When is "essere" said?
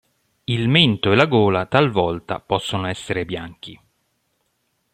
2.87-3.23